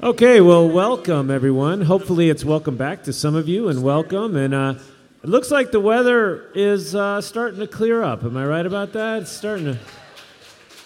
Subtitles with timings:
[0.00, 1.80] Okay, well, welcome everyone.
[1.80, 4.36] Hopefully, it's welcome back to some of you, and welcome.
[4.36, 4.74] And uh,
[5.24, 8.22] it looks like the weather is uh, starting to clear up.
[8.22, 9.22] Am I right about that?
[9.22, 9.78] It's starting to.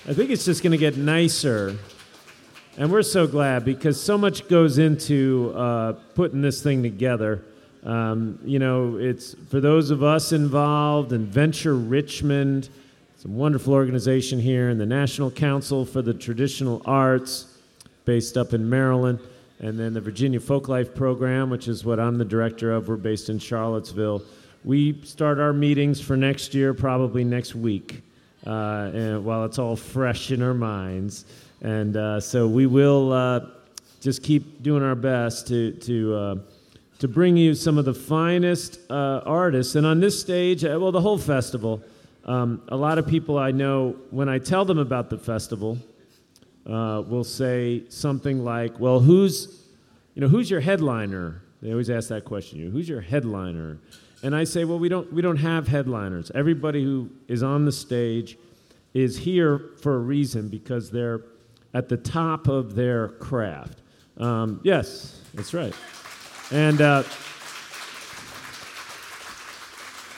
[0.08, 1.76] I think it's just going to get nicer,
[2.78, 7.44] and we're so glad because so much goes into uh, putting this thing together.
[7.84, 12.70] Um, you know, it's for those of us involved in Venture Richmond.
[13.14, 17.51] It's a wonderful organization here, and the National Council for the Traditional Arts
[18.04, 19.20] based up in Maryland,
[19.60, 22.88] and then the Virginia Folklife Program, which is what I'm the director of.
[22.88, 24.22] We're based in Charlottesville.
[24.64, 28.02] We start our meetings for next year probably next week,
[28.46, 31.24] uh, and while it's all fresh in our minds.
[31.62, 33.40] And uh, so we will uh,
[34.00, 36.36] just keep doing our best to, to, uh,
[36.98, 39.76] to bring you some of the finest uh, artists.
[39.76, 41.82] And on this stage, uh, well, the whole festival,
[42.24, 45.78] um, a lot of people I know, when I tell them about the festival,
[46.66, 49.64] uh, will say something like, "Well, who's,
[50.14, 52.58] you know, who's your headliner?" They always ask that question.
[52.58, 53.78] You, who's your headliner?
[54.22, 56.30] And I say, "Well, we don't we don't have headliners.
[56.34, 58.36] Everybody who is on the stage
[58.94, 61.22] is here for a reason because they're
[61.74, 63.80] at the top of their craft."
[64.18, 65.74] Um, yes, that's right.
[66.50, 67.02] And uh,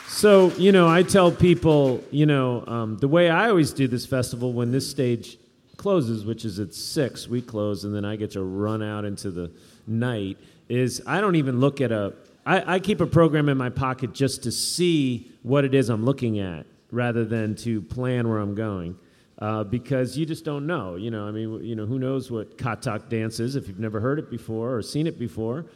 [0.09, 4.07] so, you know, I tell people, you know, um, the way I always do this
[4.07, 5.39] festival when this stage
[5.77, 9.31] closes, which is at six, we close, and then I get to run out into
[9.31, 9.51] the
[9.87, 12.15] night, is I don't even look at a.
[12.47, 16.05] I, I keep a program in my pocket just to see what it is I'm
[16.05, 18.97] looking at rather than to plan where I'm going.
[19.39, 20.95] Uh, because you just don't know.
[20.95, 23.99] You know, I mean, you know, who knows what Kathak dance is if you've never
[24.01, 25.67] heard it before or seen it before.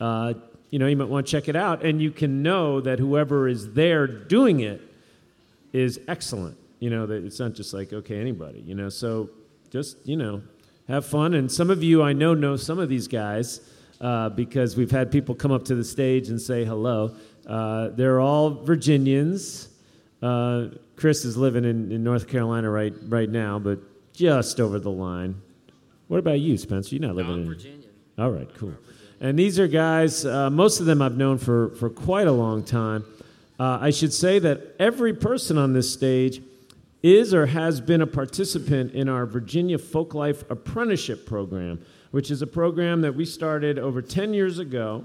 [0.00, 0.32] Uh,
[0.70, 3.46] you know, you might want to check it out, and you can know that whoever
[3.46, 4.80] is there doing it
[5.74, 6.56] is excellent.
[6.80, 8.60] You know, that it's not just like okay, anybody.
[8.66, 9.28] You know, so
[9.72, 10.42] just you know,
[10.86, 11.32] have fun.
[11.32, 13.62] And some of you I know know some of these guys
[14.00, 17.16] uh, because we've had people come up to the stage and say hello.
[17.46, 19.70] Uh, they're all Virginians.
[20.20, 20.66] Uh,
[20.96, 23.80] Chris is living in, in North Carolina right right now, but
[24.12, 25.40] just over the line.
[26.08, 26.94] What about you, Spencer?
[26.94, 27.88] You're not living in Virginia.
[28.18, 28.74] All right, cool.
[29.20, 30.26] And these are guys.
[30.26, 33.06] Uh, most of them I've known for for quite a long time.
[33.58, 36.42] Uh, I should say that every person on this stage
[37.02, 42.46] is or has been a participant in our Virginia Folklife Apprenticeship Program, which is a
[42.46, 45.04] program that we started over 10 years ago,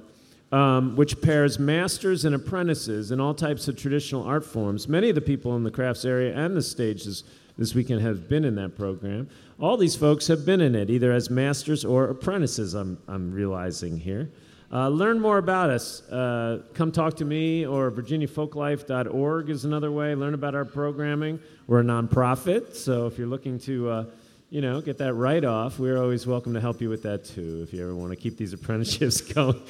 [0.52, 4.88] um, which pairs masters and apprentices in all types of traditional art forms.
[4.88, 7.24] Many of the people in the crafts area and the stages
[7.58, 9.28] this weekend have been in that program.
[9.60, 13.98] All these folks have been in it, either as masters or apprentices, I'm, I'm realizing
[13.98, 14.30] here.
[14.72, 16.02] Uh, learn more about us.
[16.10, 20.14] Uh, come talk to me, or virginiafolklife.org is another way.
[20.14, 21.40] Learn about our programming.
[21.68, 24.06] We're a nonprofit, so if you're looking to, uh,
[24.50, 27.62] you know, get that write off, we're always welcome to help you with that too.
[27.64, 29.62] If you ever want to keep these apprenticeships going,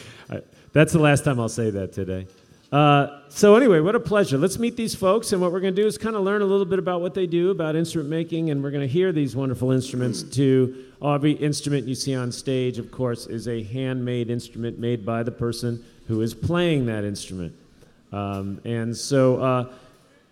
[0.74, 2.26] that's the last time I'll say that today.
[2.72, 4.38] Uh, so anyway, what a pleasure.
[4.38, 6.46] Let's meet these folks, and what we're going to do is kind of learn a
[6.46, 9.38] little bit about what they do, about instrument making, and we're going to hear these
[9.38, 10.86] wonderful instruments too.
[11.02, 15.32] Every instrument you see on stage, of course, is a handmade instrument made by the
[15.32, 17.54] person who is playing that instrument.
[18.12, 19.74] Um, and so uh,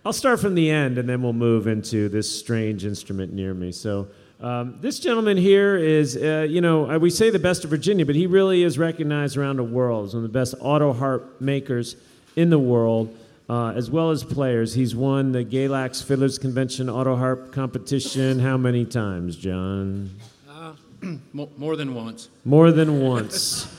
[0.04, 3.72] I'll start from the end, and then we'll move into this strange instrument near me.
[3.72, 4.08] So.
[4.38, 8.04] Um, this gentleman here is, uh, you know, uh, we say the best of Virginia,
[8.04, 11.40] but he really is recognized around the world as one of the best auto harp
[11.40, 11.96] makers
[12.36, 13.16] in the world,
[13.48, 14.74] uh, as well as players.
[14.74, 20.10] He's won the Galax Fiddlers Convention Auto Harp competition how many times, John?
[20.48, 20.74] Uh,
[21.32, 22.28] more than once.
[22.44, 23.74] More than once.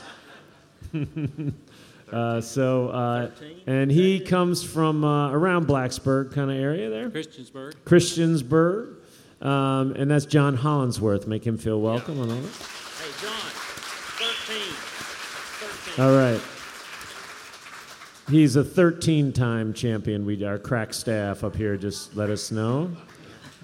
[2.11, 3.29] uh, so, uh,
[3.67, 7.09] and he comes from uh, around Blacksburg kind of area there.
[7.09, 7.75] Christiansburg.
[7.85, 8.95] Christiansburg.
[9.39, 11.27] Um, and that's John Hollandsworth.
[11.27, 12.41] Make him feel welcome on all that.
[12.41, 13.51] Hey, John,
[14.17, 14.57] 13.
[15.95, 16.03] 13.
[16.03, 16.41] All right.
[18.29, 20.25] He's a 13 time champion.
[20.25, 22.91] We, our crack staff up here just let us know.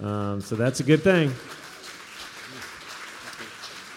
[0.02, 1.34] Um, so that's a good thing.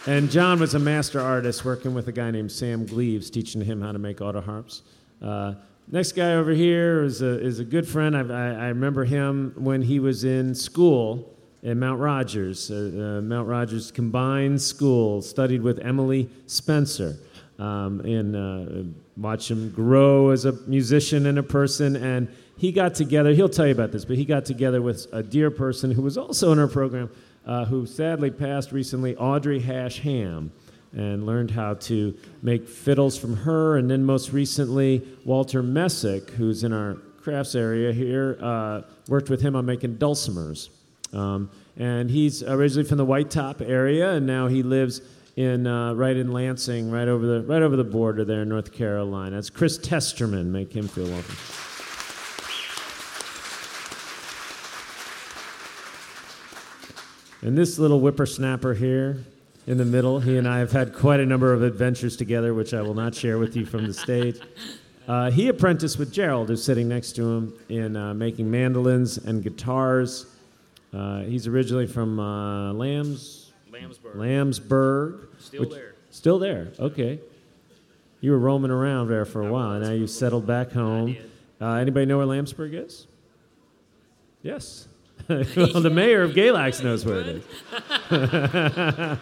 [0.08, 3.82] And John was a master artist working with a guy named Sam Gleaves, teaching him
[3.82, 4.82] how to make auto harps.
[5.22, 5.54] Uh,
[5.90, 8.18] next guy over here is a, is a good friend.
[8.18, 11.34] I, I, I remember him when he was in school
[11.64, 17.16] at Mount Rogers, uh, uh, Mount Rogers Combined School, studied with Emily Spencer.
[17.60, 18.84] Um, and uh,
[19.16, 21.96] watch him grow as a musician and a person.
[21.96, 25.24] And he got together, he'll tell you about this, but he got together with a
[25.24, 27.10] dear person who was also in our program,
[27.46, 30.52] uh, who sadly passed recently, Audrey Hash Ham,
[30.94, 33.78] and learned how to make fiddles from her.
[33.78, 39.42] And then most recently, Walter Messick, who's in our crafts area here, uh, worked with
[39.42, 40.70] him on making dulcimers.
[41.14, 45.02] Um, and he's originally from the White Top area, and now he lives
[45.38, 48.74] in uh, right in Lansing, right over the right over the border there in North
[48.74, 49.36] Carolina.
[49.36, 50.48] That's Chris Testerman.
[50.48, 51.36] Make him feel welcome.
[57.44, 59.24] And this little whippersnapper here
[59.68, 62.74] in the middle, he and I have had quite a number of adventures together, which
[62.74, 64.40] I will not share with you from the stage.
[65.08, 69.44] Uh, he apprenticed with Gerald, who's sitting next to him, in uh, making mandolins and
[69.44, 70.26] guitars.
[70.92, 73.47] Uh, he's originally from uh, Lambs,
[73.82, 74.16] Lambsburg.
[74.16, 75.28] Lambsburg.
[75.40, 75.94] Still which- there.
[76.10, 76.70] Still there.
[76.80, 77.20] Okay.
[78.22, 79.72] You were roaming around there for a I while.
[79.74, 79.84] and.
[79.84, 81.16] Now you settled back home.
[81.62, 83.06] Uh, anybody know where Lambsburg is?
[84.42, 84.88] Yes.
[85.30, 85.44] well,
[85.82, 87.44] the mayor of Galax knows where it
[88.12, 89.18] is.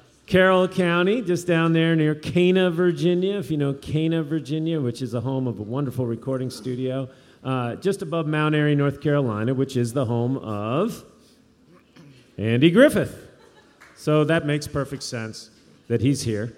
[0.26, 3.38] Carroll County, just down there near Cana, Virginia.
[3.38, 7.08] If you know Cana, Virginia, which is the home of a wonderful recording studio,
[7.44, 11.04] uh, just above Mount Airy, North Carolina, which is the home of
[12.36, 13.27] Andy Griffith.
[13.98, 15.50] So that makes perfect sense
[15.88, 16.56] that he's here.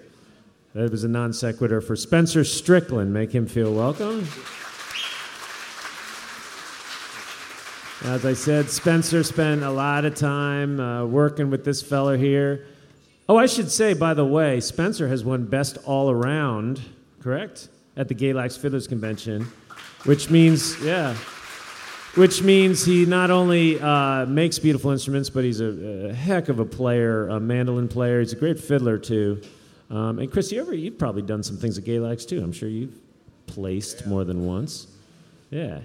[0.75, 3.11] That was a non sequitur for Spencer Strickland.
[3.11, 4.27] Make him feel welcome.
[8.03, 12.67] As I said, Spencer spent a lot of time uh, working with this fella here.
[13.27, 16.79] Oh, I should say, by the way, Spencer has won Best All Around,
[17.21, 17.69] correct?
[17.97, 19.47] At the Galax Fiddlers Convention,
[20.05, 21.15] which means, yeah,
[22.15, 26.59] which means he not only uh, makes beautiful instruments, but he's a, a heck of
[26.59, 28.19] a player, a mandolin player.
[28.19, 29.41] He's a great fiddler, too.
[29.89, 32.43] Um, and Chris, you ever, you've probably done some things at Galax, too.
[32.43, 32.97] I'm sure you've
[33.45, 34.87] placed more than once.
[35.49, 35.79] Yeah.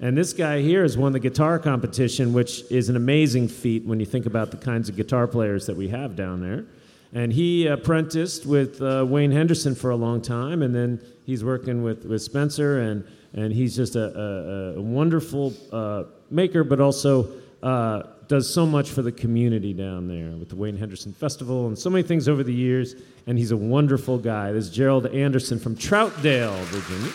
[0.00, 4.00] And this guy here has won the guitar competition, which is an amazing feat when
[4.00, 6.64] you think about the kinds of guitar players that we have down there.
[7.12, 11.82] And he apprenticed with uh, Wayne Henderson for a long time, and then he's working
[11.82, 13.04] with, with Spencer, and,
[13.34, 17.28] and he's just a, a, a wonderful uh, maker, but also
[17.62, 21.78] uh, does so much for the community down there with the Wayne Henderson Festival and
[21.78, 22.94] so many things over the years.
[23.26, 24.52] And he's a wonderful guy.
[24.52, 27.12] This is Gerald Anderson from Troutdale, Virginia.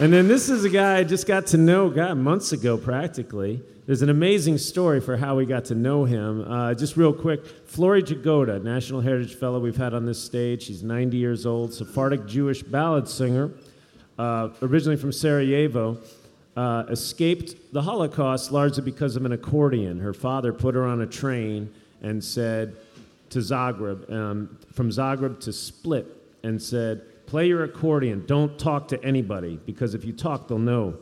[0.00, 3.62] And then this is a guy I just got to know, God, months ago practically.
[3.86, 6.50] There's an amazing story for how we got to know him.
[6.50, 10.64] Uh, just real quick, Flory Jagoda, National Heritage Fellow we've had on this stage.
[10.64, 13.52] She's 90 years old, Sephardic Jewish ballad singer,
[14.18, 15.98] uh, originally from Sarajevo.
[16.56, 20.00] Uh, escaped the Holocaust largely because of an accordion.
[20.00, 22.76] Her father put her on a train and said
[23.30, 26.06] to Zagreb, um, from Zagreb to Split,
[26.42, 27.02] and said,
[27.34, 28.22] Play your accordion.
[28.28, 30.94] Don't talk to anybody because if you talk, they'll know.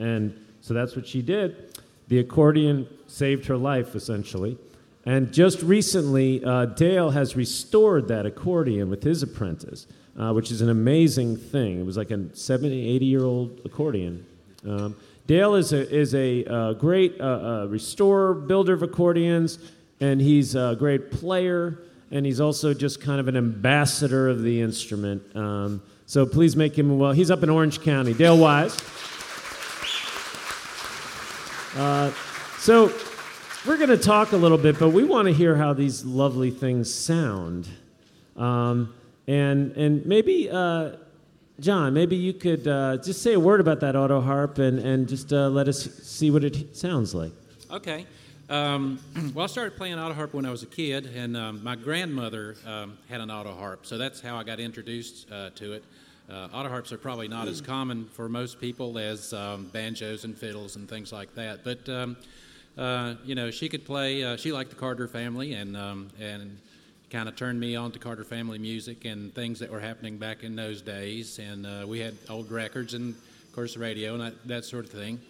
[0.00, 1.78] And so that's what she did.
[2.08, 4.58] The accordion saved her life, essentially.
[5.04, 9.86] And just recently, uh, Dale has restored that accordion with his apprentice,
[10.18, 11.78] uh, which is an amazing thing.
[11.78, 14.26] It was like a 70, 80 year old accordion.
[14.66, 14.96] Um,
[15.28, 19.60] Dale is a, is a uh, great uh, uh, restorer, builder of accordions,
[20.00, 21.78] and he's a great player,
[22.10, 25.22] and he's also just kind of an ambassador of the instrument.
[25.34, 27.12] Um, so please make him well.
[27.12, 28.14] He's up in Orange County.
[28.14, 28.76] Dale Wise.
[31.76, 32.10] Uh,
[32.58, 32.92] so
[33.66, 36.50] we're going to talk a little bit, but we want to hear how these lovely
[36.50, 37.68] things sound.
[38.36, 38.94] Um,
[39.26, 40.92] and, and maybe, uh,
[41.58, 45.08] John, maybe you could uh, just say a word about that auto harp and, and
[45.08, 47.32] just uh, let us see what it sounds like.
[47.70, 48.06] Okay.
[48.48, 49.00] Um,
[49.34, 52.54] well, I started playing auto harp when I was a kid, and um, my grandmother
[52.64, 55.84] um, had an auto harp, so that's how I got introduced uh, to it.
[56.30, 60.36] Uh, auto harps are probably not as common for most people as um, banjos and
[60.36, 62.16] fiddles and things like that, but um,
[62.78, 64.22] uh, you know, she could play.
[64.22, 66.58] Uh, she liked the Carter family, and um, and
[67.10, 70.42] kind of turned me on to Carter family music and things that were happening back
[70.42, 71.38] in those days.
[71.38, 74.90] And uh, we had old records and, of course, radio and that, that sort of
[74.90, 75.20] thing.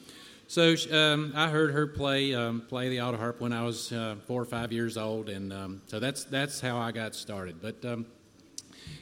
[0.48, 4.14] So um, I heard her play um, play the auto harp when I was uh,
[4.26, 7.60] four or five years old, and um, so that's that's how I got started.
[7.60, 8.06] But um,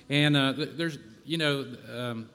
[0.09, 2.31] and uh, there's you know um,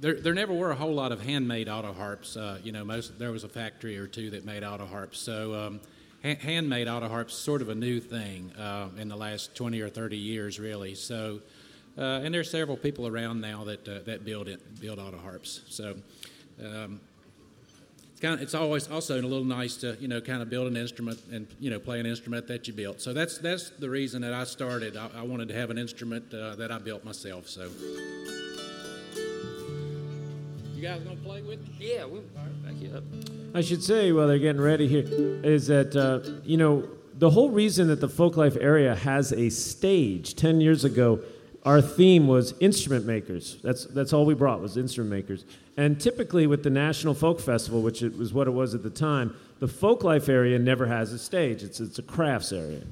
[0.00, 2.36] there there never were a whole lot of handmade auto harps.
[2.36, 5.18] Uh, you know, most there was a factory or two that made auto harps.
[5.18, 5.80] So um,
[6.22, 9.88] ha- handmade auto harps sort of a new thing uh, in the last 20 or
[9.88, 10.94] 30 years, really.
[10.94, 11.40] So.
[11.96, 15.60] Uh, and there's several people around now that uh, that build it, build auto harps.
[15.68, 15.94] So,
[18.24, 20.76] kind of, it's always also a little nice to you know kind of build an
[20.76, 23.00] instrument and you know play an instrument that you built.
[23.00, 24.96] So that's that's the reason that I started.
[24.96, 27.48] I, I wanted to have an instrument uh, that I built myself.
[27.48, 27.68] So
[30.74, 31.74] you guys gonna play with me?
[31.78, 33.04] Yeah, we'll back you up.
[33.54, 35.04] I should say, while they're getting ready here,
[35.44, 40.34] is that, uh, you know, the whole reason that the Folklife area has a stage
[40.34, 41.20] 10 years ago,
[41.64, 43.58] our theme was instrument makers.
[43.62, 45.44] That's, that's all we brought was instrument makers.
[45.76, 48.90] And typically with the National Folk Festival, which it was what it was at the
[48.90, 51.62] time, the folk life area never has a stage.
[51.62, 52.82] It's it's a crafts area.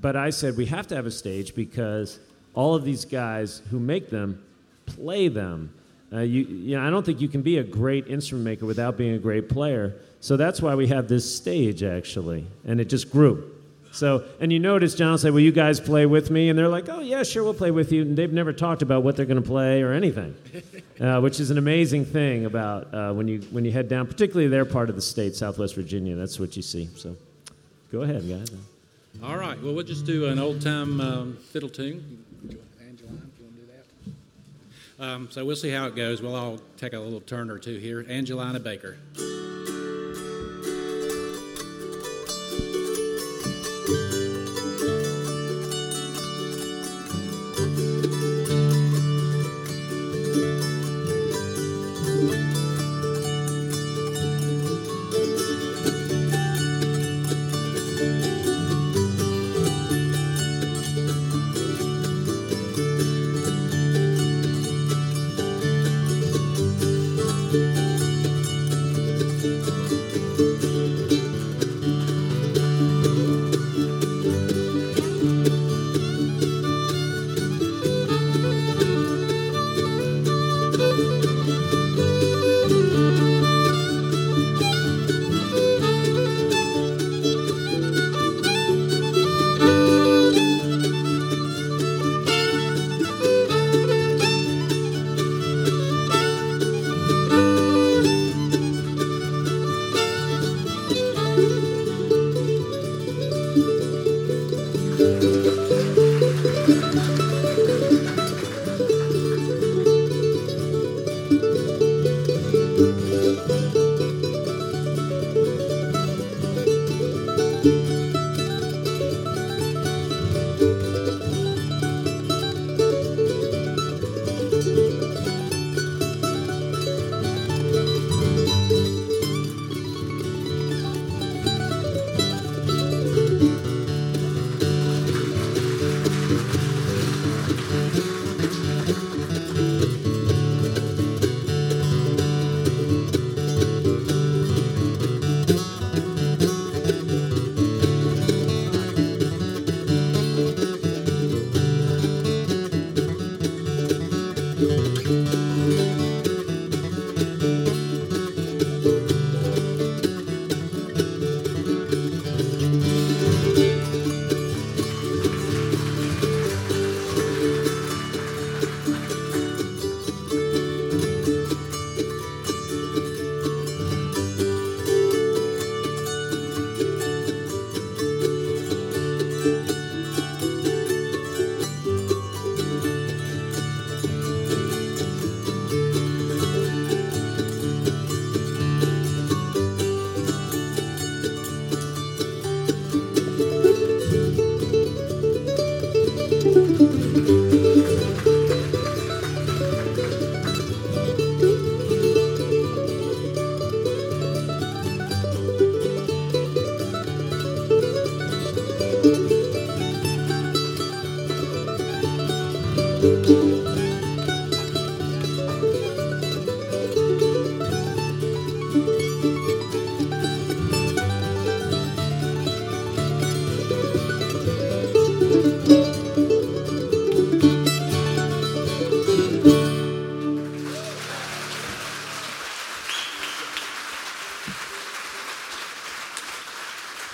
[0.00, 2.18] But I said we have to have a stage because
[2.52, 4.42] all of these guys who make them
[4.86, 5.72] play them.
[6.12, 8.96] Uh, you, you know, I don't think you can be a great instrument maker without
[8.96, 9.96] being a great player.
[10.20, 13.55] So that's why we have this stage actually, and it just grew.
[13.96, 16.88] So, and you notice John said, "Will you guys play with me?" And they're like,
[16.88, 19.42] "Oh yeah, sure, we'll play with you." And they've never talked about what they're going
[19.42, 20.36] to play or anything,
[21.00, 24.48] uh, which is an amazing thing about uh, when you when you head down, particularly
[24.48, 26.14] their part of the state, Southwest Virginia.
[26.14, 26.88] That's what you see.
[26.94, 27.16] So,
[27.90, 28.50] go ahead, guys.
[29.22, 29.60] All right.
[29.62, 32.22] Well, we'll just do an old time um, fiddle tune.
[34.98, 36.22] Um, so we'll see how it goes.
[36.22, 38.06] We'll all take a little turn or two here.
[38.08, 38.96] Angelina Baker.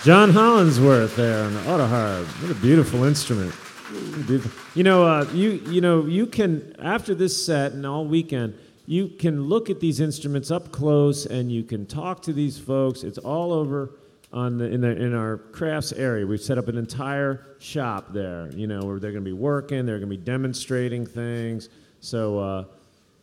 [0.04, 2.26] John Hollandsworth there on the autoharp.
[2.42, 3.54] What a beautiful instrument.
[4.74, 9.06] You know, uh, you you know, you can after this set and all weekend, you
[9.06, 13.04] can look at these instruments up close and you can talk to these folks.
[13.04, 13.92] It's all over
[14.32, 16.26] on the in the in our crafts area.
[16.26, 18.50] We've set up an entire shop there.
[18.56, 19.86] You know, where they're going to be working.
[19.86, 21.68] They're going to be demonstrating things.
[22.00, 22.40] So.
[22.40, 22.64] Uh,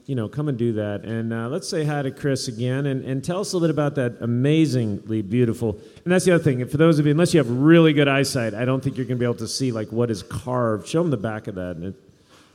[0.10, 1.04] you know, come and do that.
[1.04, 3.70] And uh, let's say hi to Chris again and, and tell us a little bit
[3.76, 5.80] about that amazingly beautiful.
[6.04, 6.68] And that's the other thing.
[6.68, 9.18] For those of you, unless you have really good eyesight, I don't think you're going
[9.18, 10.88] to be able to see like what is carved.
[10.88, 11.78] Show them the back of that.
[11.78, 11.94] It,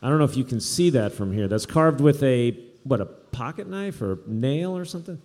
[0.03, 1.47] I don't know if you can see that from here.
[1.47, 5.23] That's carved with a what a pocket knife or nail or something.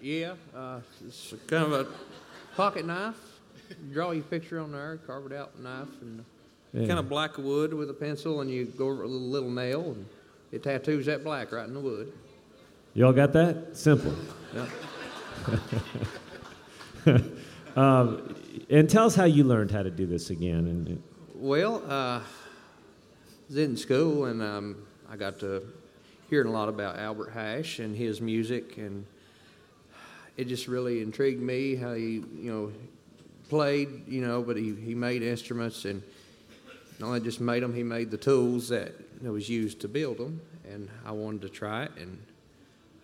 [0.00, 1.86] Yeah, uh, it's kind of a
[2.56, 3.16] pocket knife.
[3.92, 6.24] Draw your picture on there, carve it out with a knife, and
[6.72, 6.86] Yeah.
[6.86, 9.80] kind of black wood with a pencil, and you go over a little, little nail,
[9.96, 10.06] and
[10.52, 12.12] it tattoos that black right in the wood.
[12.94, 13.76] You all got that?
[13.76, 14.14] Simple.
[17.76, 18.34] Um,
[18.68, 20.66] and tell us how you learned how to do this again.
[20.66, 21.02] And
[21.34, 22.22] Well, uh, I
[23.48, 24.76] was in school and um,
[25.10, 25.62] I got to
[26.28, 29.06] hearing a lot about Albert Hash and his music, and
[30.36, 32.72] it just really intrigued me how he, you know,
[33.48, 36.02] played, you know, but he, he made instruments and
[36.98, 40.18] not only just made them, he made the tools that, that was used to build
[40.18, 42.18] them, and I wanted to try it, and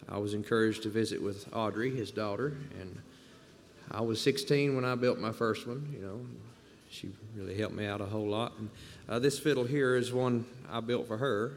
[0.09, 3.01] I was encouraged to visit with Audrey, his daughter, and
[3.91, 6.21] I was 16 when I built my first one, you know.
[6.91, 8.55] She really helped me out a whole lot.
[8.59, 8.71] And
[9.09, 11.53] uh, this fiddle here is one I built for her.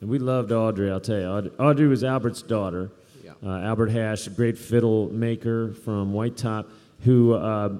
[0.00, 1.52] and we loved Audrey, I'll tell you.
[1.58, 2.90] Audrey was Albert's daughter.
[3.22, 3.32] Yeah.
[3.44, 6.68] Uh, Albert Hash, a great fiddle maker from White Top,
[7.00, 7.78] who uh,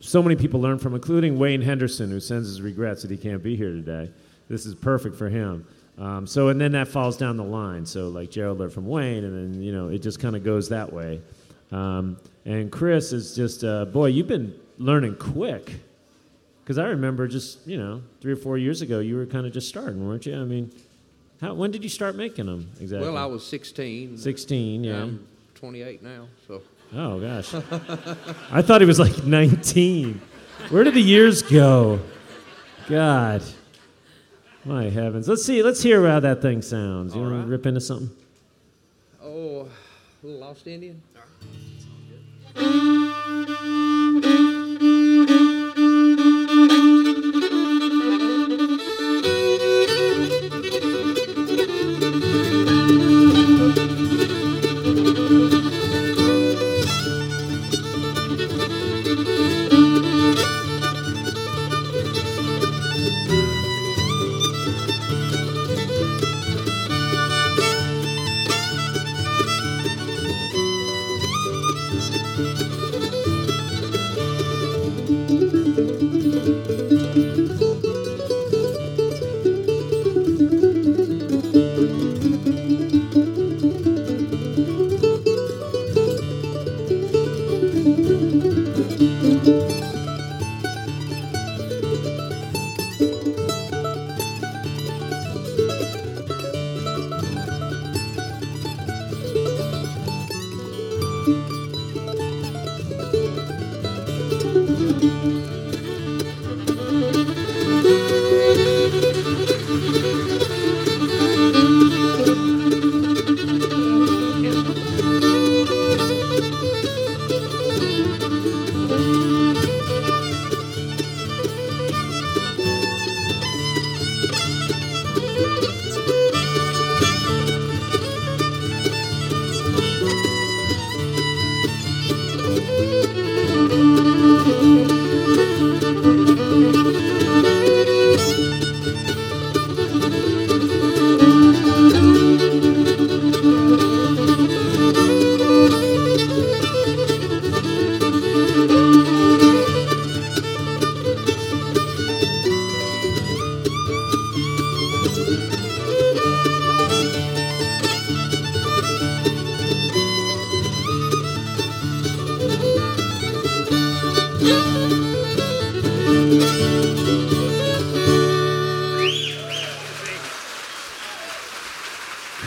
[0.00, 3.42] so many people learn from, including Wayne Henderson, who sends his regrets that he can't
[3.42, 4.10] be here today.
[4.48, 5.66] This is perfect for him.
[5.98, 7.86] Um, so, and then that falls down the line.
[7.86, 10.68] So, like Gerald learned from Wayne, and then, you know, it just kind of goes
[10.68, 11.20] that way.
[11.72, 15.80] Um, and Chris is just, uh, boy, you've been learning quick.
[16.62, 19.52] Because I remember just, you know, three or four years ago, you were kind of
[19.52, 20.34] just starting, weren't you?
[20.34, 20.72] I mean,
[21.40, 23.08] how, when did you start making them exactly?
[23.08, 24.18] Well, I was 16.
[24.18, 25.02] 16, yeah.
[25.02, 26.62] I'm 28 now, so.
[26.94, 27.52] Oh gosh,
[28.52, 30.20] I thought he was like 19.
[30.68, 32.00] Where did the years go?
[32.88, 33.42] God,
[34.66, 35.28] my heavens.
[35.28, 35.62] Let's see.
[35.62, 37.14] Let's hear how that thing sounds.
[37.14, 38.10] You All want to rip into something?
[39.22, 39.68] Oh,
[40.22, 41.02] a little Lost Indian?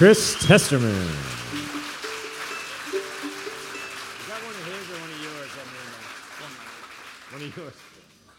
[0.10, 1.16] Of yours.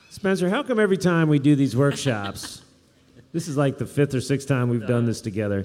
[0.08, 2.62] Spencer, how come every time we do these workshops,
[3.32, 5.64] this is like the fifth or sixth time we've done this together,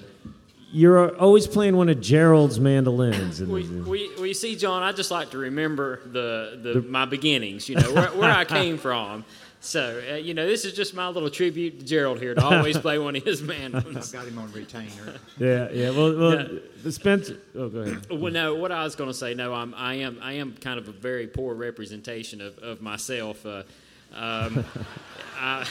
[0.72, 3.42] you're always playing one of Gerald's mandolins?
[3.42, 4.84] And We, we, we see, John.
[4.84, 7.68] I just like to remember the, the, my beginnings.
[7.68, 9.26] You know where, where I came from.
[9.66, 12.78] So uh, you know, this is just my little tribute to Gerald here to always
[12.86, 14.14] play one of his mandolins.
[14.14, 15.16] I've got him on retainer.
[15.40, 15.90] yeah, yeah.
[15.90, 16.60] Well, well Yeah.
[16.84, 17.40] the Spencer.
[17.56, 18.10] Oh, go ahead.
[18.12, 18.54] Well, no.
[18.54, 20.92] What I was going to say, no, I'm, I am, I am kind of a
[20.92, 23.44] very poor representation of, of myself.
[23.44, 23.64] Uh,
[24.14, 24.64] um,
[25.40, 25.68] I,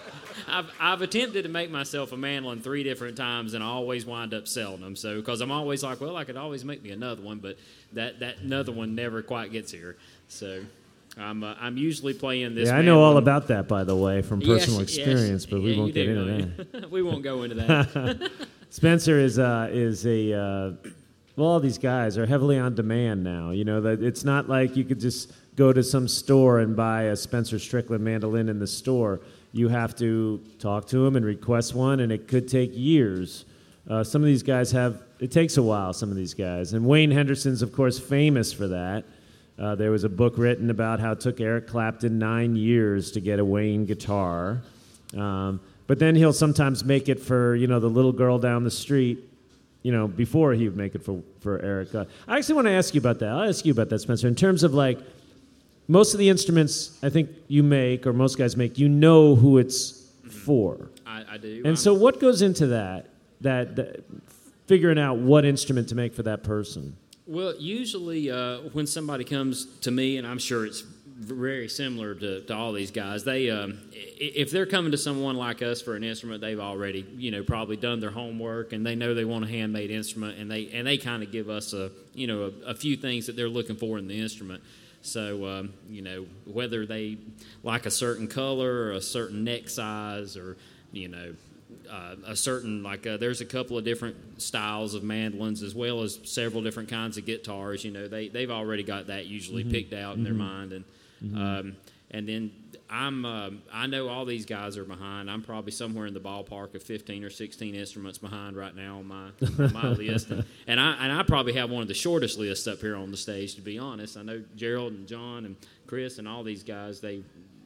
[0.48, 4.34] I've, I've attempted to make myself a mandolin three different times, and I always wind
[4.34, 4.96] up selling them.
[4.96, 7.56] So, because I'm always like, well, I could always make me another one, but
[7.92, 9.96] that, that another one never quite gets here.
[10.26, 10.64] So,
[11.16, 12.68] I'm, uh, I'm usually playing this.
[12.68, 14.96] Yeah, I know all mandolin- about that, by the way, from personal yes.
[14.96, 16.90] experience, but we Yeah, won't get into that.
[16.90, 18.30] we won't go into that.
[18.70, 20.72] Spencer is uh, is a uh,
[21.36, 23.50] well, all these guys are heavily on demand now.
[23.50, 27.04] You know that it's not like you could just go to some store and buy
[27.04, 29.20] a Spencer Strickland mandolin in the store.
[29.52, 33.44] You have to talk to them and request one, and it could take years.
[33.88, 35.92] Uh, some of these guys have it takes a while.
[35.92, 39.04] Some of these guys, and Wayne Henderson's of course famous for that.
[39.58, 43.20] Uh, there was a book written about how it took Eric Clapton nine years to
[43.20, 44.62] get a Wayne guitar.
[45.16, 48.70] Um, but then he'll sometimes make it for you know the little girl down the
[48.70, 49.24] street
[49.82, 51.94] you know, before he would make it for, for Eric.
[51.94, 53.28] Uh, I actually want to ask you about that.
[53.30, 54.26] I'll ask you about that, Spencer.
[54.28, 54.98] In terms of like,
[55.86, 59.58] most of the instruments I think you make, or most guys make, you know who
[59.58, 60.90] it's for.
[61.06, 61.58] I, I do.
[61.58, 63.06] And I'm- so, what goes into that,
[63.40, 63.76] that?
[63.76, 64.04] That
[64.66, 66.94] figuring out what instrument to make for that person.
[67.28, 72.40] Well, usually uh, when somebody comes to me, and I'm sure it's very similar to,
[72.40, 76.02] to all these guys, they um, if they're coming to someone like us for an
[76.04, 79.48] instrument, they've already you know probably done their homework and they know they want a
[79.48, 82.74] handmade instrument, and they and they kind of give us a you know a, a
[82.74, 84.62] few things that they're looking for in the instrument.
[85.02, 87.18] So um, you know whether they
[87.62, 90.56] like a certain color or a certain neck size or
[90.92, 91.34] you know
[91.90, 96.02] uh, a certain like uh, there's a couple of different styles of mandolins as well
[96.02, 99.92] as several different kinds of guitars you know they they've already got that usually picked
[99.92, 100.84] out in their mind and
[101.36, 101.76] um,
[102.10, 102.50] and then
[102.90, 105.30] I'm um I know all these guys are behind.
[105.30, 109.06] I'm probably somewhere in the ballpark of 15 or 16 instruments behind right now on
[109.06, 109.30] my
[109.72, 110.30] my list.
[110.30, 113.10] And, and I and I probably have one of the shortest lists up here on
[113.10, 114.16] the stage to be honest.
[114.16, 117.22] I know Gerald and John and Chris and all these guys they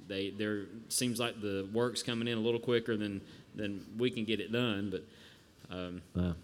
[0.09, 3.21] they there seems like the work's coming in a little quicker than
[3.55, 4.91] than we can get it done.
[4.91, 6.35] But um, Wow.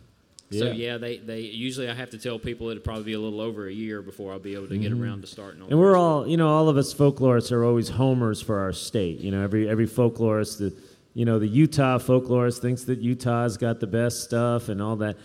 [0.50, 3.40] so yeah, they, they usually I have to tell people it'll probably be a little
[3.40, 5.66] over a year before I'll be able to get around to starting on.
[5.66, 5.72] Mm-hmm.
[5.72, 9.20] And we're all, you know, all of us folklorists are always homers for our state.
[9.20, 10.74] You know, every every folklorist, the,
[11.14, 15.16] you know, the Utah folklorist thinks that Utah's got the best stuff and all that.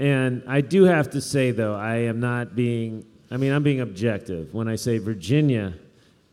[0.00, 3.04] And I do have to say, though, I am not being.
[3.30, 5.74] I mean, I'm being objective when I say Virginia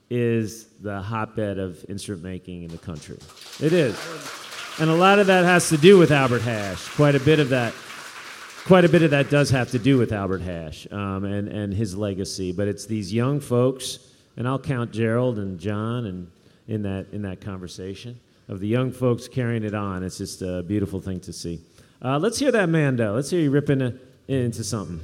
[0.09, 3.17] is the hotbed of instrument making in the country.
[3.59, 3.97] It is,
[4.79, 6.87] and a lot of that has to do with Albert Hash.
[6.89, 7.73] Quite a bit of that
[8.65, 11.73] quite a bit of that does have to do with Albert Hash um, and, and
[11.73, 12.51] his legacy.
[12.51, 13.99] But it's these young folks,
[14.35, 16.31] and I'll count Gerald and John and
[16.67, 20.03] in that in that conversation of the young folks carrying it on.
[20.03, 21.61] It's just a beautiful thing to see.
[22.01, 23.15] Uh, let's hear that Mando.
[23.15, 23.91] Let's hear you ripping uh
[24.27, 24.99] into something.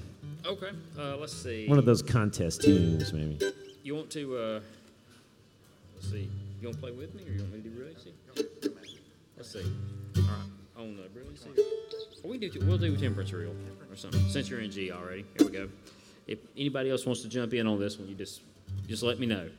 [0.45, 1.67] Okay, uh, let's see.
[1.67, 3.39] One of those contest tunes, maybe.
[3.84, 4.38] You want to?
[4.38, 4.60] Uh,
[5.95, 6.27] let's see.
[6.60, 8.43] You want to play with me, or you want me to do really see?
[9.41, 9.73] Let's see.
[10.17, 10.38] All right,
[10.77, 12.51] on the we do.
[12.62, 13.56] We'll do temperance reel
[13.89, 14.21] or something.
[14.30, 15.67] Since you're in G already, here we go.
[16.27, 18.41] If anybody else wants to jump in on this one, you just
[18.88, 19.49] just let me know.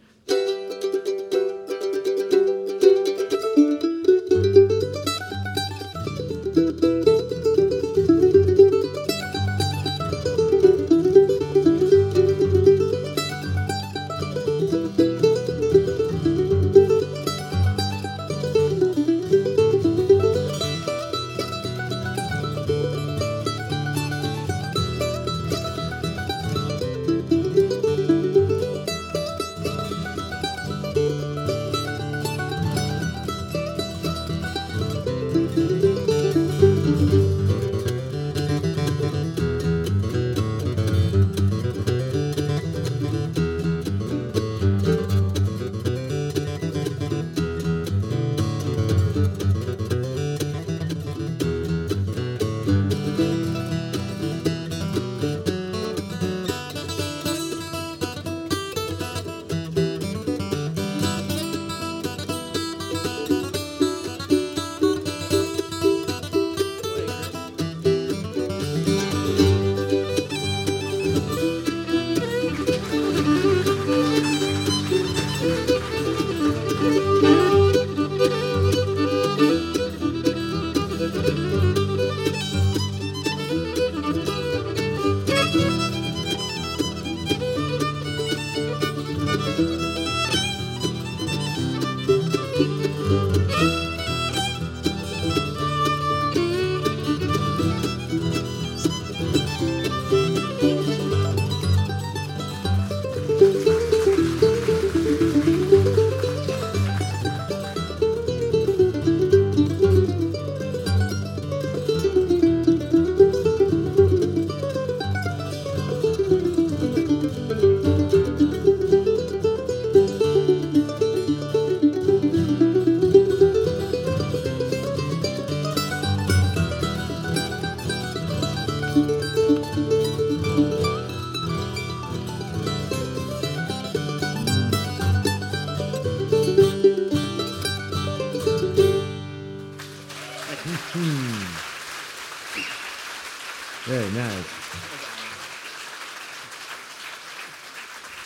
[144.14, 144.62] Nice.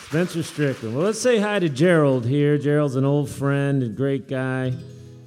[0.07, 0.95] Spencer Strickland.
[0.95, 2.57] Well, let's say hi to Gerald here.
[2.57, 4.71] Gerald's an old friend and great guy,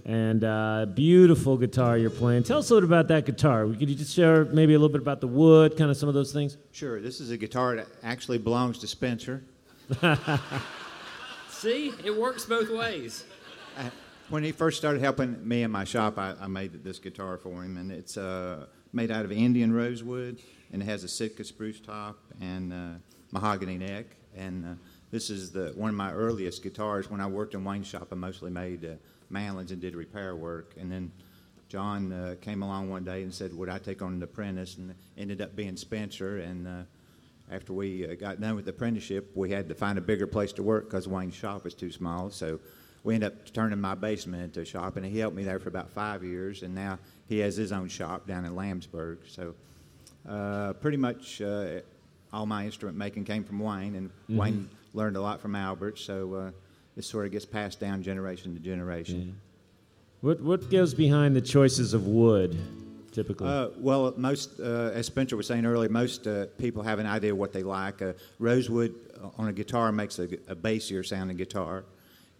[0.07, 2.45] and uh, beautiful guitar you're playing.
[2.45, 3.67] Tell us a little about that guitar.
[3.67, 6.15] Could you just share maybe a little bit about the wood, kind of some of
[6.15, 6.57] those things?
[6.73, 6.99] Sure.
[6.99, 9.45] This is a guitar that actually belongs to Spencer.
[11.51, 13.25] See, it works both ways.
[13.77, 13.91] Uh,
[14.31, 17.63] when he first started helping me in my shop, I, I made this guitar for
[17.63, 20.41] him, and it's uh, made out of Indian rosewood,
[20.73, 22.91] and it has a Sitka spruce top and uh,
[23.33, 24.07] mahogany neck.
[24.37, 24.75] And uh,
[25.11, 27.11] this is the one of my earliest guitars.
[27.11, 28.95] When I worked in Wayne's shop, I mostly made uh,
[29.33, 30.75] and did repair work.
[30.79, 31.13] And then
[31.69, 34.95] John uh, came along one day and said, "Would I take on an apprentice?" And
[35.17, 36.39] ended up being Spencer.
[36.39, 36.83] And uh,
[37.51, 40.53] after we uh, got done with the apprenticeship, we had to find a bigger place
[40.55, 42.31] to work because Wayne's shop was too small.
[42.31, 42.61] So
[43.03, 45.69] we ended up turning my basement into a shop, and he helped me there for
[45.69, 46.63] about five years.
[46.63, 46.99] And now
[47.31, 49.19] he has his own shop down in Lambsburg.
[49.27, 49.55] So
[50.29, 51.81] uh, pretty much uh,
[52.33, 54.37] all my instrument making came from Wayne, and mm-hmm.
[54.37, 55.99] Wayne learned a lot from Albert.
[56.01, 56.51] So uh,
[56.97, 59.21] this sort of gets passed down generation to generation.
[59.21, 59.33] Yeah.
[60.23, 62.59] What what goes behind the choices of wood?
[63.13, 67.07] Typically, uh, well, most uh, as Spencer was saying earlier, most uh, people have an
[67.07, 68.03] idea of what they like.
[68.41, 68.95] rosewood
[69.39, 71.85] on a guitar makes a, a bassier sounding guitar,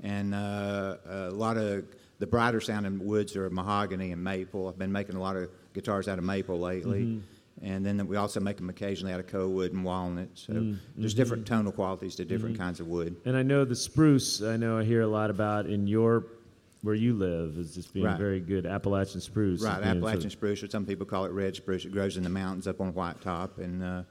[0.03, 1.85] and a lot of
[2.21, 4.69] the brighter sounding woods are mahogany and maple.
[4.69, 7.03] I've been making a lot of guitars out of maple lately.
[7.03, 7.21] Mm-hmm
[7.63, 10.31] and then we also make them occasionally out of koa wood and walnut.
[10.35, 10.77] So mm-hmm.
[10.97, 12.65] there's different tonal qualities to different mm-hmm.
[12.65, 13.17] kinds of wood.
[13.25, 14.43] And I know the spruce.
[14.43, 16.27] I know I hear a lot about in your
[16.83, 18.17] where you live is just being right.
[18.17, 19.63] very good Appalachian spruce.
[19.63, 21.85] Right, Appalachian sort of spruce, or some people call it red spruce.
[21.85, 24.03] It grows in the mountains up on white top, and uh,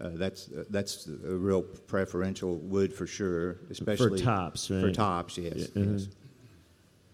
[0.00, 4.68] uh, that's uh, that's a real preferential wood for sure, especially for tops.
[4.68, 4.80] Right?
[4.80, 5.54] For tops, yes.
[5.56, 5.66] Yeah.
[5.66, 5.92] Mm-hmm.
[5.92, 6.08] yes.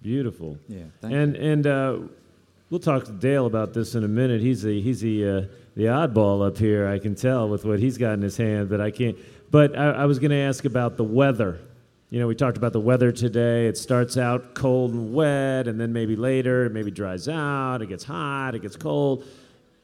[0.03, 0.59] Beautiful.
[0.69, 0.83] Yeah.
[1.03, 1.43] and you.
[1.43, 1.99] and uh,
[2.71, 4.41] we'll talk to Dale about this in a minute.
[4.41, 5.43] He's the he's the uh,
[5.77, 6.89] the oddball up here.
[6.89, 9.17] I can tell with what he's got in his hand, but I can't.
[9.51, 11.61] But I, I was going to ask about the weather.
[12.11, 13.67] You know, we talked about the weather today.
[13.67, 17.81] It starts out cold and wet, and then maybe later it maybe dries out.
[17.81, 18.55] It gets hot.
[18.55, 19.25] It gets cold.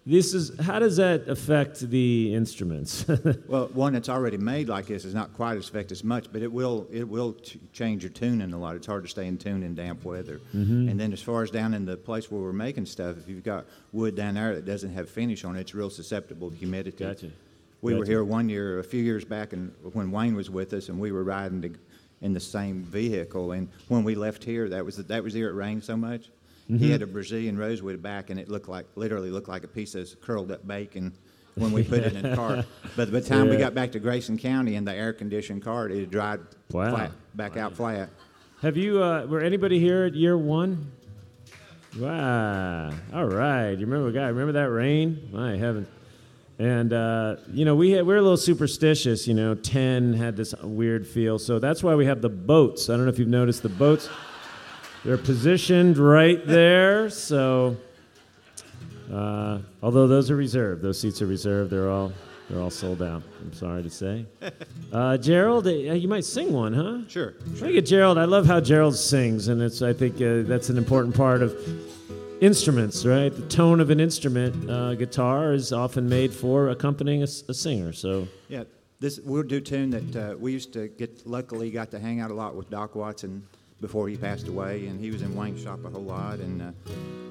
[0.09, 3.05] This is how does that affect the instruments?
[3.47, 6.41] well, one that's already made like this is not quite as affect as much, but
[6.41, 8.75] it will it will ch- change your tuning a lot.
[8.75, 10.41] It's hard to stay in tune in damp weather.
[10.57, 10.89] Mm-hmm.
[10.89, 13.45] And then as far as down in the place where we're making stuff, if you've
[13.45, 17.05] got wood down there that doesn't have finish on it, it's real susceptible to humidity.
[17.05, 17.31] Gotcha.
[17.83, 17.99] We gotcha.
[17.99, 20.99] were here one year, a few years back, and when Wayne was with us, and
[20.99, 21.71] we were riding to,
[22.23, 23.53] in the same vehicle.
[23.53, 25.99] And when we left here, that was the, that was the year it rained so
[25.99, 26.31] much
[26.71, 26.85] Mm-hmm.
[26.85, 29.95] He had a Brazilian rosewood back, and it looked like literally looked like a piece
[29.95, 31.15] of curled up bacon
[31.55, 32.65] when we put it in the car.
[32.97, 33.53] But by the time yeah.
[33.53, 36.41] we got back to Grayson County in the air conditioned car, it had dried
[36.73, 36.91] wow.
[36.91, 37.67] flat, back wow.
[37.67, 38.11] out flat.
[38.61, 39.03] Have you?
[39.03, 40.91] Uh, were anybody here at year one?
[41.97, 42.91] Wow!
[43.15, 43.71] All right.
[43.71, 44.29] You remember, guy?
[44.29, 45.31] Remember that rain?
[45.33, 45.89] My heavens!
[46.59, 49.29] And uh, you know, we had, we're a little superstitious.
[49.29, 52.91] You know, ten had this weird feel, so that's why we have the boats.
[52.91, 54.09] I don't know if you've noticed the boats.
[55.05, 57.09] They're positioned right there.
[57.09, 57.77] So,
[59.13, 61.71] uh, although those are reserved, those seats are reserved.
[61.71, 62.13] They're all
[62.49, 63.23] they're all sold out.
[63.41, 64.27] I'm sorry to say.
[64.91, 67.07] Uh, Gerald, uh, you might sing one, huh?
[67.09, 67.35] Sure.
[67.59, 67.69] sure.
[67.69, 68.17] Look Gerald.
[68.17, 71.55] I love how Gerald sings, and it's I think uh, that's an important part of
[72.41, 73.29] instruments, right?
[73.29, 77.93] The tone of an instrument, uh, guitar, is often made for accompanying a, a singer.
[77.93, 78.65] So yeah,
[78.99, 81.27] this we'll do tune that uh, we used to get.
[81.27, 83.47] Luckily, got to hang out a lot with Doc Watson
[83.81, 86.73] before he passed away, and he was in Wayne's shop a whole lot, and uh,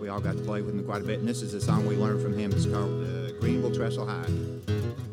[0.01, 1.19] we all got to play with him quite a bit.
[1.19, 2.51] And this is a song we learned from him.
[2.51, 5.06] It's called uh, Greenville Trestle High.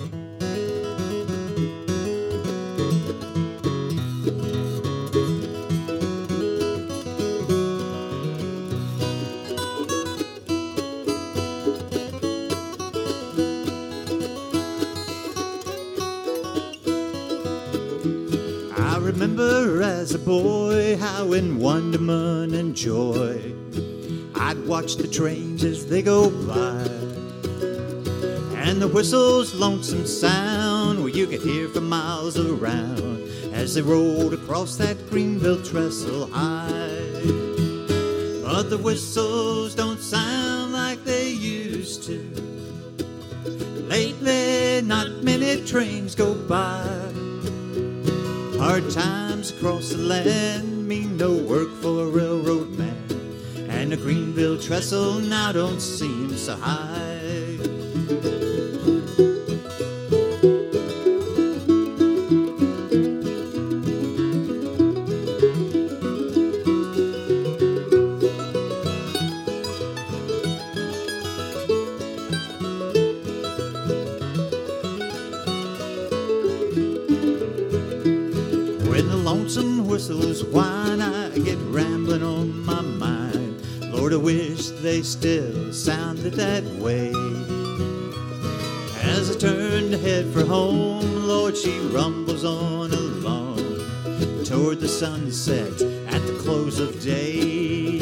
[19.35, 23.40] Remember as a boy how in wonderment and joy
[24.37, 26.85] I'd watch the trains as they go by.
[28.62, 34.35] And the whistle's lonesome sound where you could hear for miles around as they rolled
[34.35, 36.70] across that Greenville trestle high.
[38.44, 42.18] But the whistles don't sound like they used to.
[43.88, 46.85] Lately, not many trains go by.
[48.59, 52.96] Hard times across the land mean no work for a railroad man,
[53.68, 57.13] and the Greenville trestle now don't seem so high.
[96.14, 97.98] At the close of day.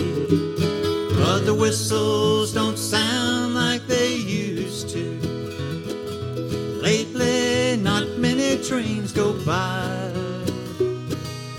[1.17, 5.05] But the whistles don't sound like they used to.
[6.83, 10.13] Lately, not many trains go by.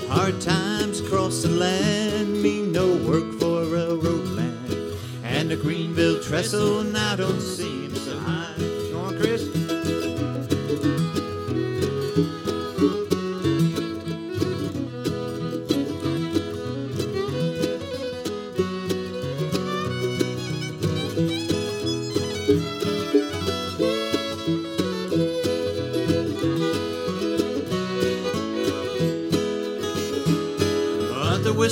[0.07, 4.93] Hard times cross the land mean no work for a railroad man.
[5.23, 7.82] And the Greenville trestle now don't seem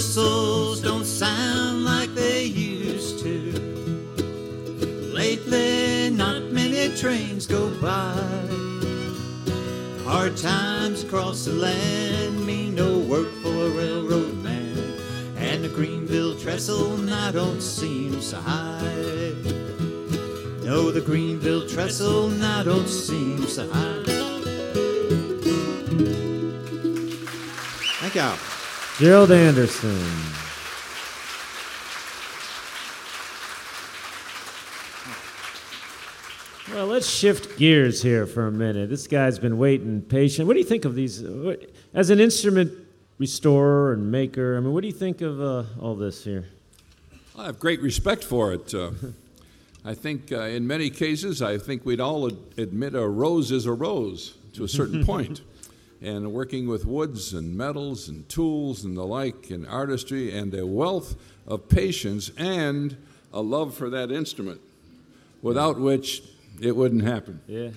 [0.01, 3.53] whistles don't sound like they used to.
[5.13, 8.17] Lately, not many trains go by.
[10.03, 14.75] Hard times across the land mean no work for a railroad man.
[15.37, 19.35] And the Greenville trestle now don't seem so high.
[20.63, 24.01] No, the Greenville trestle now don't seem so high.
[27.99, 28.60] Thank y'all.
[29.01, 29.97] Gerald Anderson.
[36.71, 38.89] Well, let's shift gears here for a minute.
[38.89, 40.47] This guy's been waiting patient.
[40.47, 41.21] What do you think of these?
[41.21, 42.71] what- As an instrument
[43.17, 46.47] restorer and maker, I mean, what do you think of uh, all this here?
[47.37, 48.73] I have great respect for it.
[48.73, 48.91] Uh,
[49.85, 53.65] I think uh, in many cases, I think we'd all ad- admit a rose is
[53.65, 55.41] a rose to a certain point.
[56.01, 60.65] And working with woods and metals and tools and the like and artistry and a
[60.65, 62.97] wealth of patience and
[63.31, 64.61] a love for that instrument,
[65.41, 66.23] without which
[66.59, 67.39] it wouldn't happen.
[67.47, 67.69] Yeah,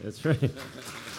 [0.00, 0.38] that's right.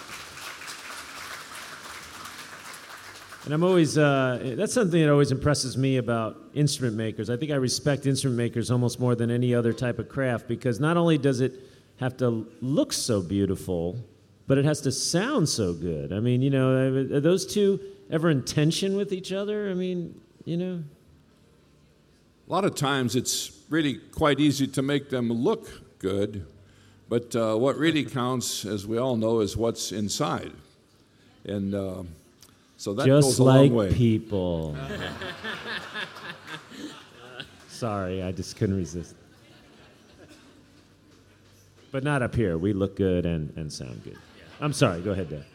[3.46, 7.30] And I'm always, uh, that's something that always impresses me about instrument makers.
[7.30, 10.80] I think I respect instrument makers almost more than any other type of craft because
[10.80, 11.54] not only does it
[11.98, 13.98] have to look so beautiful,
[14.48, 16.12] but it has to sound so good.
[16.12, 17.80] I mean, you know, are those two
[18.10, 19.70] ever in tension with each other?
[19.70, 20.84] I mean, you know?
[22.48, 26.46] A lot of times it's really quite easy to make them look good,
[27.08, 30.52] but uh, what really counts, as we all know, is what's inside.
[31.46, 32.04] And uh,
[32.78, 33.94] so that Just goes a like long way.
[33.94, 34.78] people.
[37.70, 39.16] Sorry, I just couldn't resist.
[41.92, 42.58] But not up here.
[42.58, 44.18] We look good and, and sound good.
[44.62, 45.02] I'm sorry.
[45.02, 45.46] Go ahead, Dad.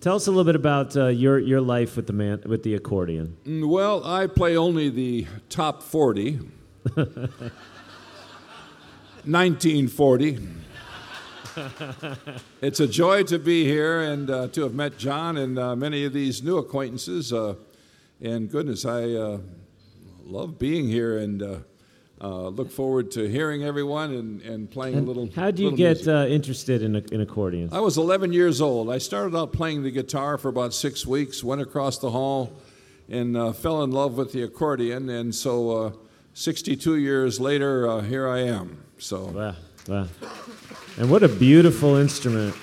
[0.00, 2.74] Tell us a little bit about uh, your, your life with the man with the
[2.74, 3.36] accordion.
[3.44, 6.38] Mm, Well, I play only the top 40.
[9.24, 10.38] 1940.
[12.60, 16.04] it's a joy to be here and uh, to have met John and uh, many
[16.04, 17.32] of these new acquaintances.
[17.32, 17.54] Uh,
[18.20, 19.38] and goodness, I uh,
[20.24, 21.64] love being here and
[22.20, 25.28] uh, look forward to hearing everyone and, and playing a little.
[25.34, 27.72] How do you get uh, interested in, in accordions?
[27.72, 28.90] I was 11 years old.
[28.90, 32.52] I started out playing the guitar for about six weeks, went across the hall,
[33.08, 35.10] and uh, fell in love with the accordion.
[35.10, 35.92] And so, uh,
[36.34, 38.78] 62 years later, uh, here I am.
[38.98, 39.54] So, Wow,
[39.88, 40.08] wow.
[40.98, 42.54] And what a beautiful instrument.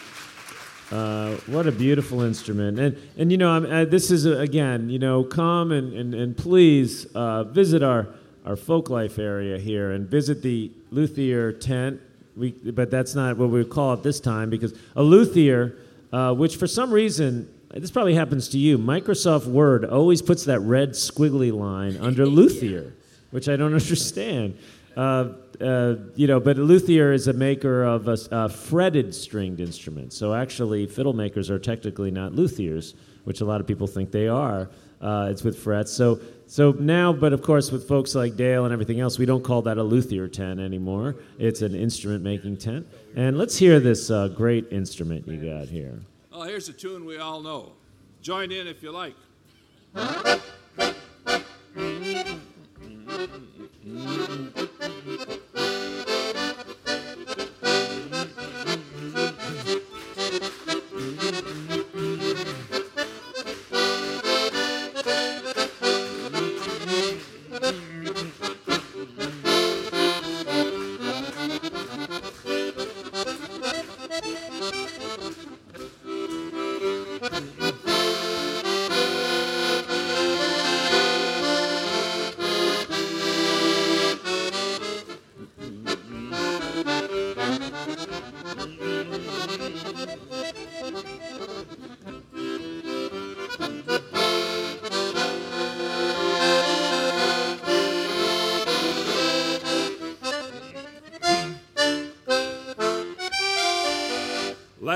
[0.92, 2.80] Uh, what a beautiful instrument.
[2.80, 6.14] And, and you know, I'm, uh, this is, uh, again, you know, come and, and,
[6.14, 8.08] and please uh, visit our,
[8.46, 12.02] our folk life area here and visit the luthier tent.
[12.36, 15.78] We, but that's not what we call it this time because a luthier,
[16.12, 20.60] uh, which for some reason, this probably happens to you, Microsoft Word always puts that
[20.60, 22.94] red squiggly line under luthier,
[23.32, 24.58] which I don't understand.
[24.96, 25.30] Uh,
[25.60, 30.14] uh, you know, but a luthier is a maker of a, a fretted stringed instrument.
[30.14, 34.28] So actually, fiddle makers are technically not luthiers, which a lot of people think they
[34.28, 34.70] are.
[35.04, 35.92] Uh, it's with frets.
[35.92, 39.44] So, so now, but of course, with folks like Dale and everything else, we don't
[39.44, 41.18] call that a luthier tent anymore.
[41.38, 42.88] It's an instrument making tent.
[43.16, 46.00] And let's hear this uh, great instrument you got here.
[46.32, 47.74] oh, here's a tune we all know.
[48.22, 49.16] Join in if you like.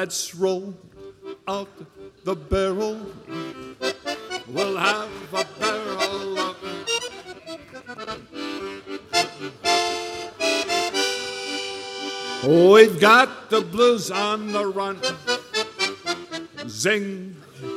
[0.08, 0.74] Let's roll
[1.50, 1.68] out
[2.24, 2.98] the barrel.
[4.48, 6.56] We'll have a barrel of.
[12.48, 15.02] We've got the blues on the run.
[16.70, 17.36] Zing,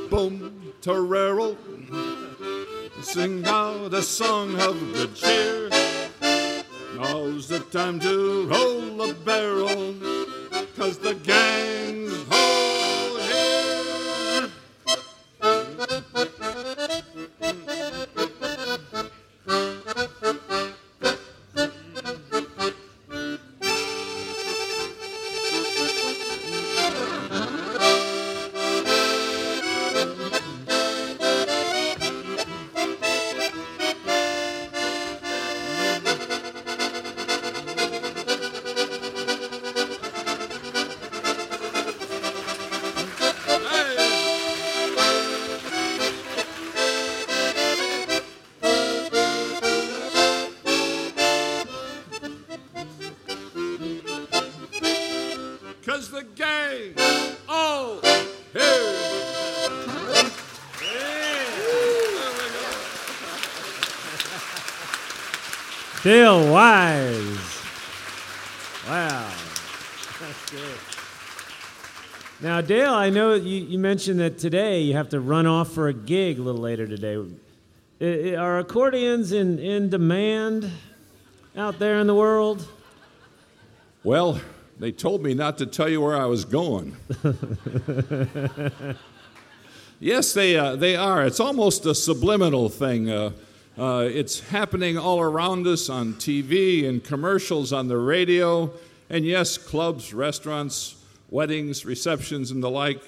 [0.08, 1.56] boom, torero.
[3.02, 5.68] Sing out a song of good cheer.
[6.96, 9.96] Now's the time to roll the barrel,
[10.76, 11.89] cause the gang's
[73.80, 77.16] mentioned that today you have to run off for a gig a little later today.
[78.36, 80.70] Are accordions in, in demand
[81.56, 82.66] out there in the world?
[84.04, 84.40] Well,
[84.78, 86.96] they told me not to tell you where I was going.
[90.00, 91.24] yes, they, uh, they are.
[91.26, 93.10] It's almost a subliminal thing.
[93.10, 93.32] Uh,
[93.78, 98.70] uh, it's happening all around us on TV and commercials on the radio,
[99.08, 100.96] and yes, clubs, restaurants,
[101.30, 103.02] weddings, receptions, and the like.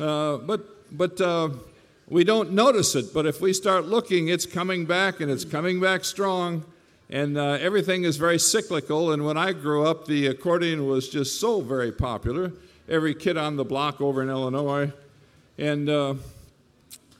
[0.00, 0.62] Uh, but
[0.96, 1.50] but uh,
[2.08, 3.12] we don't notice it.
[3.12, 6.64] But if we start looking, it's coming back, and it's coming back strong.
[7.10, 9.12] And uh, everything is very cyclical.
[9.12, 12.52] And when I grew up, the accordion was just so very popular.
[12.88, 14.90] Every kid on the block over in Illinois,
[15.58, 16.14] and uh,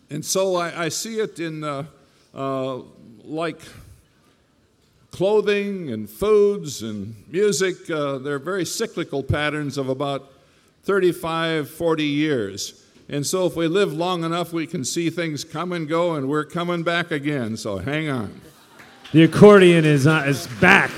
[0.09, 1.85] and so I, I see it in uh,
[3.23, 3.61] like
[5.11, 7.87] clothing and foods and music.
[7.87, 10.33] They're very cyclical patterns of about
[10.95, 12.85] 35, 40 years.
[13.09, 16.29] And so if we live long enough, we can see things come and go, and
[16.29, 17.57] we're coming back again.
[17.57, 18.41] So hang on.
[19.13, 20.91] The accordion is, uh, is back.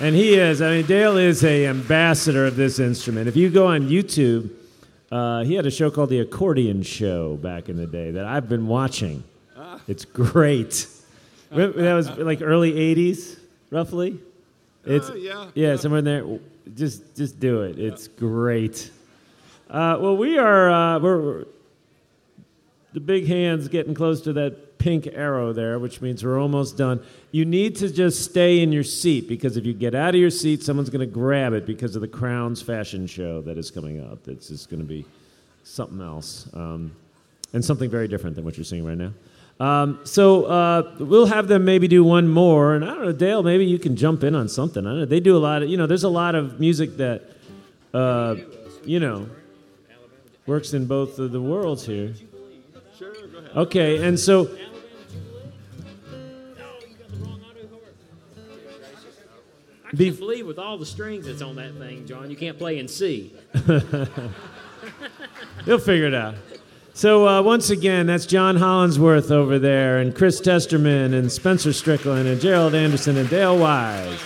[0.00, 3.28] And he is, I mean, Dale is a ambassador of this instrument.
[3.28, 4.48] If you go on YouTube,
[5.12, 8.48] uh, he had a show called The Accordion Show back in the day that I've
[8.48, 9.22] been watching.
[9.86, 10.86] It's great.
[11.50, 13.38] that was like early 80s,
[13.70, 14.18] roughly.
[14.86, 15.76] It's, Uh, yeah, yeah, yeah.
[15.76, 16.38] somewhere in there.
[16.74, 17.78] Just, just do it.
[17.78, 18.90] It's great.
[19.68, 21.44] Uh, well, we are, uh, we're, we're-
[22.92, 27.00] the big hand's getting close to that pink arrow there, which means we're almost done.
[27.30, 30.30] You need to just stay in your seat because if you get out of your
[30.30, 34.00] seat, someone's going to grab it because of the Crown's fashion show that is coming
[34.00, 34.24] up.
[34.24, 35.04] That's just going to be
[35.62, 36.90] something else um,
[37.52, 39.12] and something very different than what you're seeing right now.
[39.60, 43.42] Um, so uh, we'll have them maybe do one more, and I don't know, Dale.
[43.42, 44.86] Maybe you can jump in on something.
[44.86, 45.04] I don't know.
[45.04, 45.86] They do a lot of, you know.
[45.86, 47.24] There's a lot of music that,
[47.92, 48.36] uh,
[48.86, 49.28] you know,
[50.46, 52.14] works in both of the worlds here.
[53.54, 54.48] Okay, and so
[59.84, 62.78] I can't believe with all the strings that's on that thing, John, you can't play
[62.78, 63.34] in C.
[65.66, 66.36] they'll figure it out.
[66.92, 72.28] So uh, once again, that's John Hollandsworth over there, and Chris Testerman, and Spencer Strickland,
[72.28, 74.20] and Gerald Anderson, and Dale Wise.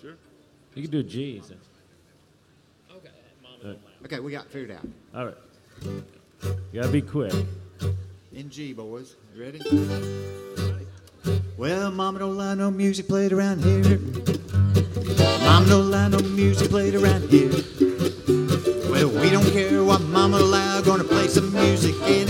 [0.00, 0.14] Sure,
[0.74, 1.42] you can do G.
[1.46, 1.54] so-
[4.04, 4.86] Okay, we got figured out.
[5.14, 5.36] All right.
[5.82, 6.02] You
[6.80, 7.32] gotta be quick.
[8.32, 9.16] In G, boys.
[9.34, 9.60] You ready?
[11.56, 13.98] Well, Mama don't allow no music played around here.
[15.40, 17.50] Mama don't allow no music played around here.
[18.88, 20.80] Well, we don't care what Mama allow.
[20.80, 22.29] Gonna play some music anyhow.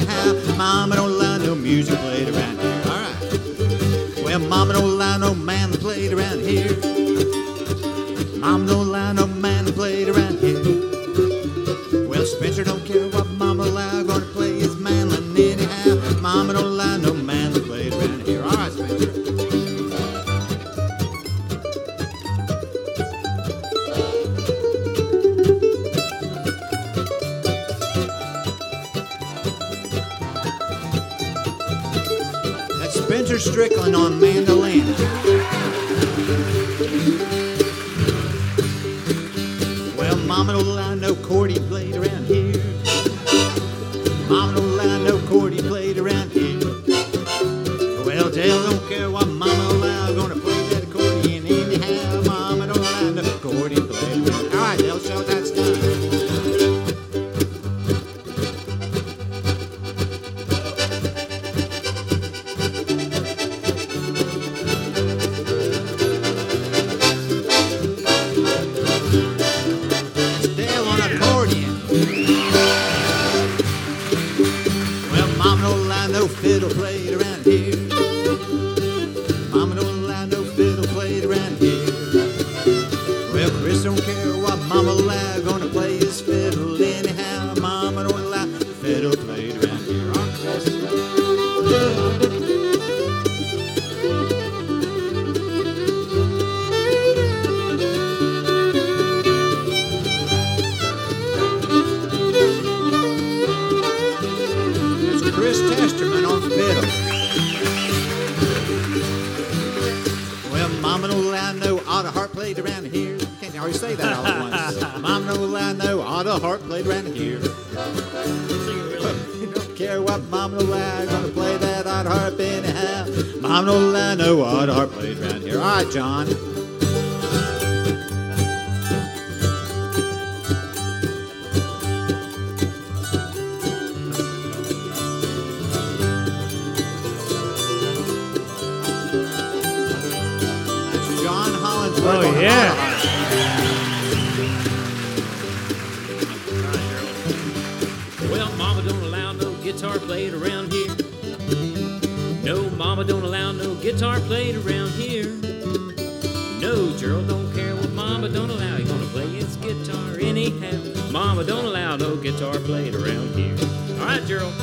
[164.01, 164.55] All right, Gerald.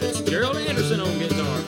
[0.00, 1.58] It's Gerald Anderson on guitar.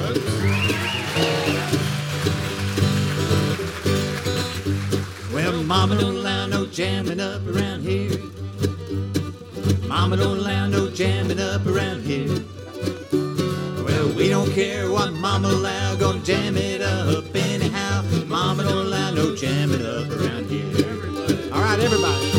[5.32, 8.20] Well, Mama don't allow no jamming up around here.
[9.88, 12.38] Mama don't allow no jamming up around here
[14.54, 18.02] care what mama allow, gonna jam it up anyhow.
[18.28, 20.64] Mama don't allow no jam it up around here.
[20.86, 21.50] Everybody.
[21.50, 22.30] All right, everybody.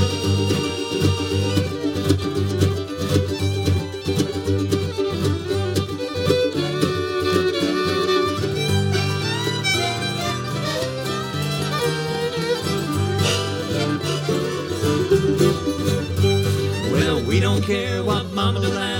[16.93, 18.94] Well, we don't care what mama allow.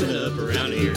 [0.00, 0.94] up around here.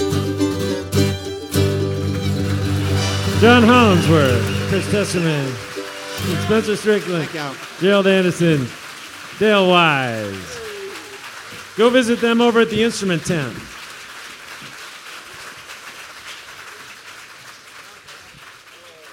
[3.42, 5.52] John Hollandsworth, Chris Testerman,
[6.46, 7.30] Spencer Strickland,
[7.80, 8.66] Gerald Anderson,
[9.38, 10.60] Dale Wise.
[11.76, 13.54] Go visit them over at the instrument tent.